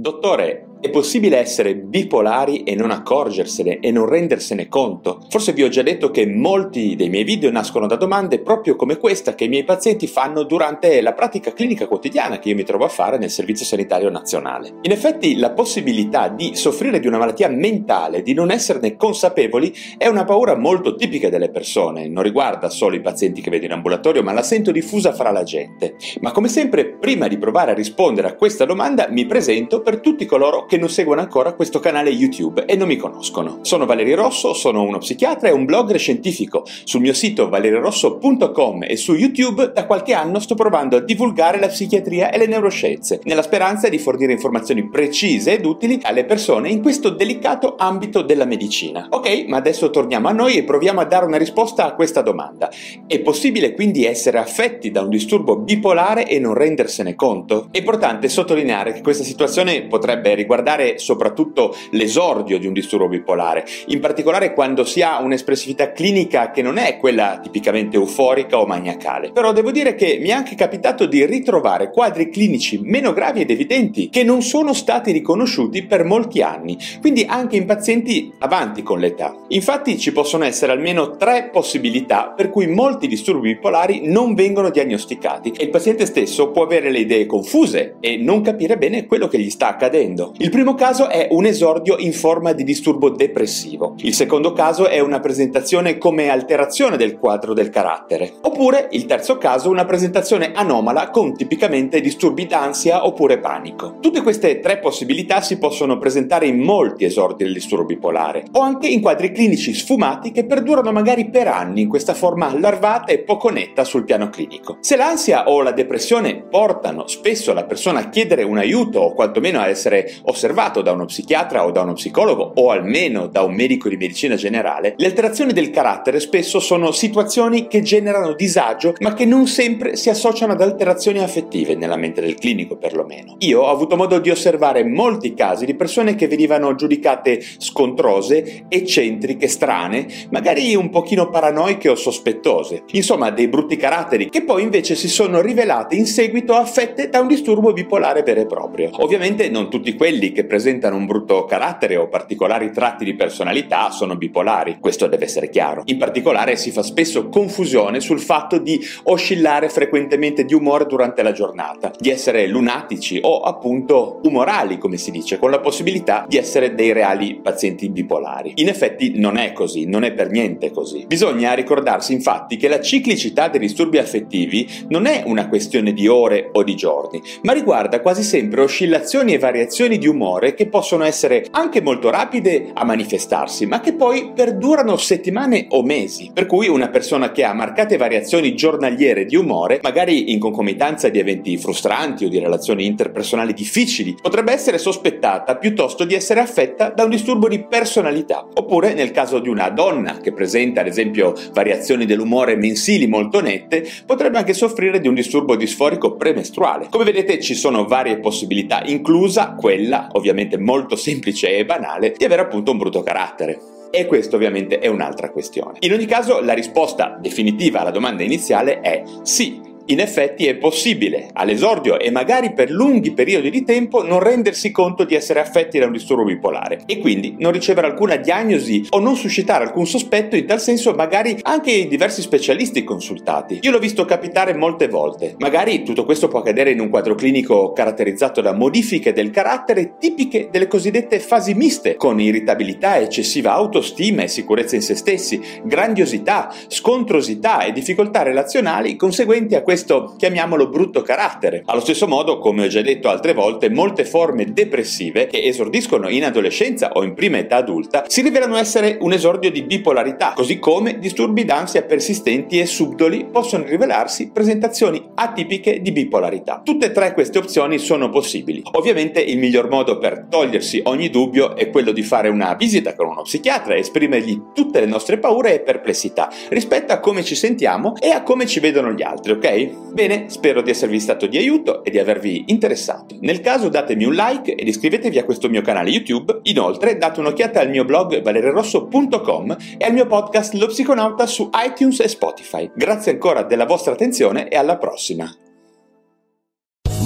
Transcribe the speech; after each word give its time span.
Dottore, 0.00 0.69
è 0.80 0.88
possibile 0.88 1.36
essere 1.36 1.76
bipolari 1.76 2.62
e 2.62 2.74
non 2.74 2.90
accorgersene 2.90 3.80
e 3.80 3.90
non 3.90 4.08
rendersene 4.08 4.66
conto? 4.68 5.26
Forse 5.28 5.52
vi 5.52 5.62
ho 5.62 5.68
già 5.68 5.82
detto 5.82 6.10
che 6.10 6.26
molti 6.26 6.96
dei 6.96 7.10
miei 7.10 7.24
video 7.24 7.50
nascono 7.50 7.86
da 7.86 7.96
domande 7.96 8.40
proprio 8.40 8.76
come 8.76 8.96
questa 8.96 9.34
che 9.34 9.44
i 9.44 9.48
miei 9.48 9.64
pazienti 9.64 10.06
fanno 10.06 10.42
durante 10.44 11.02
la 11.02 11.12
pratica 11.12 11.52
clinica 11.52 11.86
quotidiana 11.86 12.38
che 12.38 12.48
io 12.48 12.54
mi 12.54 12.64
trovo 12.64 12.86
a 12.86 12.88
fare 12.88 13.18
nel 13.18 13.30
Servizio 13.30 13.66
Sanitario 13.66 14.08
Nazionale. 14.08 14.78
In 14.82 14.92
effetti 14.92 15.36
la 15.36 15.50
possibilità 15.50 16.28
di 16.28 16.54
soffrire 16.54 16.98
di 16.98 17.06
una 17.06 17.18
malattia 17.18 17.48
mentale, 17.48 18.22
di 18.22 18.32
non 18.32 18.50
esserne 18.50 18.96
consapevoli, 18.96 19.74
è 19.98 20.06
una 20.06 20.24
paura 20.24 20.56
molto 20.56 20.94
tipica 20.94 21.28
delle 21.28 21.50
persone, 21.50 22.08
non 22.08 22.22
riguarda 22.22 22.70
solo 22.70 22.96
i 22.96 23.02
pazienti 23.02 23.42
che 23.42 23.50
vedo 23.50 23.66
in 23.66 23.72
ambulatorio, 23.72 24.22
ma 24.22 24.32
la 24.32 24.42
sento 24.42 24.72
diffusa 24.72 25.12
fra 25.12 25.30
la 25.30 25.42
gente. 25.42 25.96
Ma 26.20 26.32
come 26.32 26.48
sempre, 26.48 26.86
prima 26.86 27.28
di 27.28 27.36
provare 27.36 27.72
a 27.72 27.74
rispondere 27.74 28.28
a 28.28 28.34
questa 28.34 28.64
domanda, 28.64 29.08
mi 29.10 29.26
presento 29.26 29.82
per 29.82 30.00
tutti 30.00 30.24
coloro 30.24 30.64
che 30.70 30.78
non 30.78 30.88
seguono 30.88 31.20
ancora 31.20 31.54
questo 31.54 31.80
canale 31.80 32.10
YouTube 32.10 32.64
e 32.64 32.76
non 32.76 32.86
mi 32.86 32.96
conoscono. 32.96 33.58
Sono 33.62 33.86
Valerio 33.86 34.14
Rosso, 34.14 34.54
sono 34.54 34.84
uno 34.84 34.98
psichiatra 34.98 35.48
e 35.48 35.52
un 35.52 35.64
blogger 35.64 35.98
scientifico. 35.98 36.64
Sul 36.84 37.00
mio 37.00 37.12
sito 37.12 37.48
valeriorosso.com 37.48 38.84
e 38.84 38.96
su 38.96 39.14
YouTube 39.14 39.72
da 39.74 39.84
qualche 39.84 40.14
anno 40.14 40.38
sto 40.38 40.54
provando 40.54 40.96
a 40.96 41.00
divulgare 41.00 41.58
la 41.58 41.66
psichiatria 41.66 42.30
e 42.30 42.38
le 42.38 42.46
neuroscienze, 42.46 43.18
nella 43.24 43.42
speranza 43.42 43.88
di 43.88 43.98
fornire 43.98 44.30
informazioni 44.30 44.88
precise 44.88 45.54
ed 45.54 45.64
utili 45.64 45.98
alle 46.02 46.24
persone 46.24 46.68
in 46.68 46.82
questo 46.82 47.10
delicato 47.10 47.74
ambito 47.76 48.22
della 48.22 48.44
medicina. 48.44 49.08
Ok, 49.10 49.46
ma 49.48 49.56
adesso 49.56 49.90
torniamo 49.90 50.28
a 50.28 50.32
noi 50.32 50.54
e 50.54 50.62
proviamo 50.62 51.00
a 51.00 51.04
dare 51.04 51.26
una 51.26 51.36
risposta 51.36 51.84
a 51.84 51.94
questa 51.96 52.22
domanda. 52.22 52.70
È 53.08 53.18
possibile 53.18 53.74
quindi 53.74 54.04
essere 54.04 54.38
affetti 54.38 54.92
da 54.92 55.02
un 55.02 55.08
disturbo 55.08 55.56
bipolare 55.56 56.28
e 56.28 56.38
non 56.38 56.54
rendersene 56.54 57.16
conto? 57.16 57.66
È 57.72 57.78
importante 57.78 58.28
sottolineare 58.28 58.92
che 58.92 59.02
questa 59.02 59.24
situazione 59.24 59.82
potrebbe 59.82 60.32
riguardare 60.36 60.58
soprattutto 60.96 61.74
l'esordio 61.90 62.58
di 62.58 62.66
un 62.66 62.72
disturbo 62.72 63.08
bipolare, 63.08 63.64
in 63.86 64.00
particolare 64.00 64.52
quando 64.52 64.84
si 64.84 65.02
ha 65.02 65.20
un'espressività 65.20 65.92
clinica 65.92 66.50
che 66.50 66.62
non 66.62 66.76
è 66.76 66.96
quella 66.96 67.40
tipicamente 67.42 67.96
euforica 67.96 68.58
o 68.58 68.66
maniacale. 68.66 69.32
Però 69.32 69.52
devo 69.52 69.70
dire 69.70 69.94
che 69.94 70.18
mi 70.20 70.28
è 70.28 70.32
anche 70.32 70.54
capitato 70.54 71.06
di 71.06 71.24
ritrovare 71.24 71.90
quadri 71.90 72.30
clinici 72.30 72.80
meno 72.82 73.12
gravi 73.12 73.40
ed 73.40 73.50
evidenti 73.50 74.08
che 74.08 74.24
non 74.24 74.42
sono 74.42 74.72
stati 74.72 75.12
riconosciuti 75.12 75.84
per 75.84 76.04
molti 76.04 76.42
anni, 76.42 76.76
quindi 77.00 77.24
anche 77.26 77.56
in 77.56 77.66
pazienti 77.66 78.32
avanti 78.38 78.82
con 78.82 78.98
l'età. 78.98 79.34
Infatti 79.48 79.98
ci 79.98 80.12
possono 80.12 80.44
essere 80.44 80.72
almeno 80.72 81.16
tre 81.16 81.50
possibilità 81.52 82.32
per 82.36 82.50
cui 82.50 82.66
molti 82.66 83.06
disturbi 83.06 83.54
bipolari 83.54 84.02
non 84.04 84.34
vengono 84.34 84.70
diagnosticati 84.70 85.52
e 85.56 85.64
il 85.64 85.70
paziente 85.70 86.06
stesso 86.06 86.50
può 86.50 86.64
avere 86.64 86.90
le 86.90 87.00
idee 87.00 87.26
confuse 87.26 87.96
e 88.00 88.16
non 88.16 88.42
capire 88.42 88.76
bene 88.76 89.06
quello 89.06 89.28
che 89.28 89.38
gli 89.38 89.50
sta 89.50 89.68
accadendo. 89.68 90.34
Il 90.38 90.49
primo 90.50 90.74
caso 90.74 91.08
è 91.08 91.28
un 91.30 91.46
esordio 91.46 91.96
in 91.98 92.12
forma 92.12 92.52
di 92.52 92.64
disturbo 92.64 93.10
depressivo. 93.10 93.94
Il 93.98 94.14
secondo 94.14 94.52
caso 94.52 94.88
è 94.88 95.00
una 95.00 95.20
presentazione 95.20 95.98
come 95.98 96.28
alterazione 96.28 96.96
del 96.96 97.18
quadro 97.18 97.54
del 97.54 97.70
carattere. 97.70 98.34
Oppure, 98.42 98.88
il 98.92 99.06
terzo 99.06 99.36
caso, 99.38 99.68
una 99.68 99.84
presentazione 99.84 100.52
anomala 100.52 101.10
con 101.10 101.34
tipicamente 101.34 102.00
disturbi 102.00 102.46
d'ansia 102.46 103.06
oppure 103.06 103.38
panico. 103.38 103.96
Tutte 104.00 104.22
queste 104.22 104.60
tre 104.60 104.78
possibilità 104.78 105.40
si 105.40 105.58
possono 105.58 105.98
presentare 105.98 106.46
in 106.46 106.58
molti 106.58 107.04
esordi 107.04 107.44
del 107.44 107.52
disturbo 107.52 107.84
bipolare 107.84 108.44
o 108.52 108.60
anche 108.60 108.86
in 108.86 109.00
quadri 109.00 109.32
clinici 109.32 109.74
sfumati 109.74 110.32
che 110.32 110.44
perdurano 110.44 110.92
magari 110.92 111.28
per 111.30 111.48
anni 111.48 111.82
in 111.82 111.88
questa 111.88 112.14
forma 112.14 112.56
larvata 112.58 113.12
e 113.12 113.20
poco 113.20 113.48
netta 113.50 113.84
sul 113.84 114.04
piano 114.04 114.28
clinico. 114.28 114.78
Se 114.80 114.96
l'ansia 114.96 115.48
o 115.48 115.62
la 115.62 115.72
depressione 115.72 116.42
portano 116.42 117.06
spesso 117.06 117.52
la 117.52 117.64
persona 117.64 118.00
a 118.00 118.08
chiedere 118.08 118.42
un 118.42 118.58
aiuto 118.58 119.00
o 119.00 119.14
quantomeno 119.14 119.60
a 119.60 119.68
essere 119.68 120.10
osservato 120.40 120.80
da 120.80 120.92
uno 120.92 121.04
psichiatra 121.04 121.66
o 121.66 121.70
da 121.70 121.82
uno 121.82 121.92
psicologo 121.92 122.52
o 122.54 122.70
almeno 122.70 123.26
da 123.26 123.42
un 123.42 123.54
medico 123.54 123.90
di 123.90 123.98
medicina 123.98 124.36
generale, 124.36 124.94
le 124.96 125.06
alterazioni 125.06 125.52
del 125.52 125.68
carattere 125.68 126.18
spesso 126.18 126.60
sono 126.60 126.92
situazioni 126.92 127.66
che 127.66 127.82
generano 127.82 128.32
disagio 128.32 128.94
ma 129.00 129.12
che 129.12 129.26
non 129.26 129.46
sempre 129.46 129.96
si 129.96 130.08
associano 130.08 130.54
ad 130.54 130.62
alterazioni 130.62 131.18
affettive 131.18 131.74
nella 131.74 131.96
mente 131.96 132.22
del 132.22 132.36
clinico 132.36 132.76
perlomeno. 132.78 133.36
Io 133.40 133.60
ho 133.60 133.70
avuto 133.70 133.96
modo 133.96 134.18
di 134.18 134.30
osservare 134.30 134.82
molti 134.82 135.34
casi 135.34 135.66
di 135.66 135.74
persone 135.74 136.14
che 136.14 136.26
venivano 136.26 136.74
giudicate 136.74 137.42
scontrose, 137.58 138.64
eccentriche, 138.68 139.46
strane, 139.46 140.06
magari 140.30 140.74
un 140.74 140.88
pochino 140.88 141.28
paranoiche 141.28 141.90
o 141.90 141.94
sospettose, 141.94 142.84
insomma 142.92 143.30
dei 143.30 143.48
brutti 143.48 143.76
caratteri 143.76 144.30
che 144.30 144.42
poi 144.42 144.62
invece 144.62 144.94
si 144.94 145.08
sono 145.08 145.42
rivelate 145.42 145.96
in 145.96 146.06
seguito 146.06 146.54
affette 146.54 147.10
da 147.10 147.20
un 147.20 147.26
disturbo 147.28 147.74
bipolare 147.74 148.22
vero 148.22 148.40
e 148.40 148.46
proprio. 148.46 148.90
Ovviamente 148.94 149.50
non 149.50 149.68
tutti 149.68 149.94
quelli 149.94 150.29
che 150.32 150.44
presentano 150.44 150.96
un 150.96 151.06
brutto 151.06 151.44
carattere 151.44 151.96
o 151.96 152.08
particolari 152.08 152.70
tratti 152.70 153.04
di 153.04 153.14
personalità 153.14 153.90
sono 153.90 154.16
bipolari, 154.16 154.78
questo 154.80 155.06
deve 155.06 155.24
essere 155.24 155.48
chiaro. 155.48 155.82
In 155.86 155.98
particolare 155.98 156.56
si 156.56 156.70
fa 156.70 156.82
spesso 156.82 157.28
confusione 157.28 158.00
sul 158.00 158.20
fatto 158.20 158.58
di 158.58 158.80
oscillare 159.04 159.68
frequentemente 159.68 160.44
di 160.44 160.54
umore 160.54 160.86
durante 160.86 161.22
la 161.22 161.32
giornata, 161.32 161.92
di 161.98 162.10
essere 162.10 162.46
lunatici 162.46 163.18
o 163.22 163.40
appunto 163.40 164.20
umorali, 164.22 164.78
come 164.78 164.96
si 164.96 165.10
dice, 165.10 165.38
con 165.38 165.50
la 165.50 165.60
possibilità 165.60 166.24
di 166.28 166.36
essere 166.36 166.74
dei 166.74 166.92
reali 166.92 167.40
pazienti 167.42 167.88
bipolari. 167.90 168.52
In 168.56 168.68
effetti 168.68 169.18
non 169.18 169.36
è 169.36 169.52
così, 169.52 169.86
non 169.86 170.04
è 170.04 170.12
per 170.12 170.30
niente 170.30 170.70
così. 170.70 171.04
Bisogna 171.06 171.52
ricordarsi 171.52 172.12
infatti 172.12 172.56
che 172.56 172.68
la 172.68 172.80
ciclicità 172.80 173.48
dei 173.48 173.60
disturbi 173.60 173.98
affettivi 173.98 174.68
non 174.88 175.06
è 175.06 175.22
una 175.26 175.48
questione 175.48 175.92
di 175.92 176.06
ore 176.06 176.48
o 176.52 176.62
di 176.62 176.74
giorni, 176.74 177.20
ma 177.42 177.52
riguarda 177.52 178.00
quasi 178.00 178.22
sempre 178.22 178.62
oscillazioni 178.62 179.34
e 179.34 179.38
variazioni 179.38 179.98
di 179.98 180.06
umore 180.06 180.19
che 180.54 180.68
possono 180.68 181.04
essere 181.04 181.46
anche 181.50 181.80
molto 181.80 182.10
rapide 182.10 182.70
a 182.74 182.84
manifestarsi, 182.84 183.64
ma 183.64 183.80
che 183.80 183.94
poi 183.94 184.32
perdurano 184.34 184.98
settimane 184.98 185.66
o 185.70 185.82
mesi. 185.82 186.30
Per 186.32 186.44
cui 186.44 186.68
una 186.68 186.90
persona 186.90 187.32
che 187.32 187.42
ha 187.42 187.54
marcate 187.54 187.96
variazioni 187.96 188.54
giornaliere 188.54 189.24
di 189.24 189.36
umore, 189.36 189.80
magari 189.82 190.32
in 190.32 190.38
concomitanza 190.38 191.08
di 191.08 191.18
eventi 191.18 191.56
frustranti 191.56 192.26
o 192.26 192.28
di 192.28 192.38
relazioni 192.38 192.84
interpersonali 192.84 193.54
difficili, 193.54 194.14
potrebbe 194.20 194.52
essere 194.52 194.76
sospettata 194.76 195.56
piuttosto 195.56 196.04
di 196.04 196.14
essere 196.14 196.40
affetta 196.40 196.90
da 196.90 197.04
un 197.04 197.10
disturbo 197.10 197.48
di 197.48 197.64
personalità. 197.64 198.46
Oppure 198.54 198.92
nel 198.92 199.12
caso 199.12 199.38
di 199.38 199.48
una 199.48 199.70
donna 199.70 200.18
che 200.18 200.32
presenta 200.32 200.80
ad 200.82 200.86
esempio 200.86 201.34
variazioni 201.52 202.04
dell'umore 202.04 202.56
mensili 202.56 203.06
molto 203.06 203.40
nette, 203.40 203.88
potrebbe 204.04 204.36
anche 204.36 204.52
soffrire 204.52 205.00
di 205.00 205.08
un 205.08 205.14
disturbo 205.14 205.56
disforico 205.56 206.16
premestruale. 206.16 206.88
Come 206.90 207.04
vedete 207.04 207.40
ci 207.40 207.54
sono 207.54 207.86
varie 207.86 208.18
possibilità, 208.18 208.82
inclusa 208.84 209.54
quella, 209.58 209.99
ovviamente 210.12 210.58
molto 210.58 210.96
semplice 210.96 211.56
e 211.56 211.64
banale, 211.64 212.14
di 212.16 212.24
avere 212.24 212.42
appunto 212.42 212.70
un 212.70 212.78
brutto 212.78 213.02
carattere. 213.02 213.58
E 213.90 214.06
questo 214.06 214.36
ovviamente 214.36 214.78
è 214.78 214.86
un'altra 214.86 215.30
questione. 215.30 215.78
In 215.80 215.92
ogni 215.92 216.06
caso 216.06 216.40
la 216.40 216.52
risposta 216.52 217.18
definitiva 217.20 217.80
alla 217.80 217.90
domanda 217.90 218.22
iniziale 218.22 218.80
è 218.80 219.02
sì, 219.22 219.60
in 219.90 219.98
effetti 219.98 220.46
è 220.46 220.54
possibile 220.54 221.30
all'esordio 221.32 221.98
e 221.98 222.10
magari 222.12 222.52
per 222.52 222.70
lunghi 222.70 223.12
periodi 223.12 223.50
di 223.50 223.64
tempo 223.64 224.04
non 224.04 224.20
rendersi 224.20 224.70
conto 224.70 225.04
di 225.04 225.16
essere 225.16 225.40
affetti 225.40 225.78
da 225.80 225.86
un 225.86 225.92
disturbo 225.92 226.24
bipolare 226.24 226.82
e 226.86 226.98
quindi 226.98 227.34
non 227.38 227.50
ricevere 227.50 227.88
alcuna 227.88 228.14
diagnosi 228.14 228.86
o 228.90 229.00
non 229.00 229.16
suscitare 229.16 229.64
alcun 229.64 229.86
sospetto 229.86 230.36
in 230.36 230.46
tal 230.46 230.60
senso 230.60 230.94
magari 230.94 231.38
anche 231.42 231.72
i 231.72 231.88
diversi 231.88 232.22
specialisti 232.22 232.84
consultati. 232.84 233.58
Io 233.62 233.72
l'ho 233.72 233.80
visto 233.80 234.04
capitare 234.04 234.54
molte 234.54 234.86
volte. 234.86 235.34
Magari 235.38 235.82
tutto 235.82 236.04
questo 236.04 236.28
può 236.28 236.38
accadere 236.38 236.70
in 236.70 236.80
un 236.80 236.88
quadro 236.88 237.16
clinico 237.16 237.72
caratterizzato 237.72 238.40
da 238.40 238.52
modifiche 238.52 239.12
del 239.12 239.30
carattere 239.30 239.96
tipiche 239.98 240.48
delle 240.52 240.68
cosiddette 240.68 241.18
fasi 241.18 241.54
miste, 241.54 241.96
con 241.96 242.20
irritabilità, 242.20 242.98
eccessiva 242.98 243.52
autostima 243.52 244.22
e 244.22 244.28
sicurezza 244.28 244.76
in 244.76 244.82
se 244.82 244.94
stessi, 244.94 245.40
grandiosità, 245.64 246.52
scontrosità 246.68 247.64
e 247.64 247.72
difficoltà 247.72 248.22
relazionali 248.22 248.94
conseguenti 248.94 249.56
a 249.56 249.62
questi 249.62 249.78
questo, 249.80 250.14
chiamiamolo 250.18 250.68
brutto 250.68 251.00
carattere. 251.00 251.62
Allo 251.64 251.80
stesso 251.80 252.06
modo, 252.06 252.38
come 252.38 252.64
ho 252.64 252.68
già 252.68 252.82
detto 252.82 253.08
altre 253.08 253.32
volte, 253.32 253.70
molte 253.70 254.04
forme 254.04 254.52
depressive 254.52 255.26
che 255.26 255.42
esordiscono 255.42 256.08
in 256.08 256.24
adolescenza 256.24 256.92
o 256.92 257.02
in 257.02 257.14
prima 257.14 257.38
età 257.38 257.56
adulta 257.56 258.04
si 258.06 258.20
rivelano 258.20 258.56
essere 258.56 258.98
un 259.00 259.12
esordio 259.12 259.50
di 259.50 259.62
bipolarità, 259.62 260.34
così 260.34 260.58
come 260.58 260.98
disturbi 260.98 261.44
d'ansia 261.44 261.82
persistenti 261.82 262.58
e 262.60 262.66
subdoli 262.66 263.26
possono 263.30 263.64
rivelarsi 263.64 264.30
presentazioni 264.30 265.02
atipiche 265.14 265.80
di 265.80 265.92
bipolarità. 265.92 266.60
Tutte 266.62 266.86
e 266.86 266.92
tre 266.92 267.14
queste 267.14 267.38
opzioni 267.38 267.78
sono 267.78 268.10
possibili. 268.10 268.62
Ovviamente 268.72 269.20
il 269.20 269.38
miglior 269.38 269.68
modo 269.70 269.98
per 269.98 270.26
togliersi 270.28 270.82
ogni 270.84 271.08
dubbio 271.08 271.56
è 271.56 271.70
quello 271.70 271.92
di 271.92 272.02
fare 272.02 272.28
una 272.28 272.54
visita 272.54 272.94
con 272.94 273.08
uno 273.08 273.22
psichiatra 273.22 273.74
e 273.74 273.78
esprimergli 273.78 274.40
tutte 274.52 274.80
le 274.80 274.86
nostre 274.86 275.18
paure 275.18 275.54
e 275.54 275.60
perplessità 275.60 276.30
rispetto 276.50 276.92
a 276.92 277.00
come 277.00 277.22
ci 277.22 277.34
sentiamo 277.34 277.94
e 277.98 278.10
a 278.10 278.22
come 278.22 278.46
ci 278.46 278.60
vedono 278.60 278.92
gli 278.92 279.02
altri, 279.02 279.32
ok? 279.32 279.59
Bene, 279.66 280.26
spero 280.28 280.62
di 280.62 280.70
esservi 280.70 281.00
stato 281.00 281.26
di 281.26 281.36
aiuto 281.36 281.84
e 281.84 281.90
di 281.90 281.98
avervi 281.98 282.44
interessato. 282.46 283.16
Nel 283.20 283.40
caso 283.40 283.68
datemi 283.68 284.04
un 284.04 284.14
like 284.14 284.54
ed 284.54 284.66
iscrivetevi 284.66 285.18
a 285.18 285.24
questo 285.24 285.48
mio 285.48 285.62
canale 285.62 285.90
YouTube. 285.90 286.40
Inoltre 286.44 286.96
date 286.96 287.20
un'occhiata 287.20 287.60
al 287.60 287.70
mio 287.70 287.84
blog 287.84 288.22
valererosso.com 288.22 289.56
e 289.78 289.84
al 289.84 289.92
mio 289.92 290.06
podcast 290.06 290.54
Lo 290.54 290.66
Psiconauta 290.66 291.26
su 291.26 291.50
iTunes 291.52 292.00
e 292.00 292.08
Spotify. 292.08 292.70
Grazie 292.74 293.12
ancora 293.12 293.42
della 293.42 293.66
vostra 293.66 293.92
attenzione 293.92 294.48
e 294.48 294.56
alla 294.56 294.78
prossima. 294.78 295.30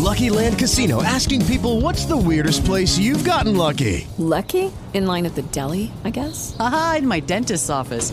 Lucky 0.04 0.28
Land 0.28 0.58
Casino 0.58 1.02
asking 1.02 1.44
people 1.46 1.80
what's 1.80 2.04
the 2.04 2.16
weirdest 2.16 2.64
place 2.64 2.98
you've 2.98 3.24
gotten 3.24 3.56
lucky? 3.56 4.06
Lucky? 4.18 4.70
In 4.92 5.06
line 5.06 5.24
at 5.24 5.34
the 5.34 5.42
deli, 5.50 5.90
I 6.04 6.10
guess? 6.10 6.54
Aha, 6.60 6.96
in 6.98 7.06
my 7.06 7.20
dentist's 7.20 7.70
office. 7.70 8.12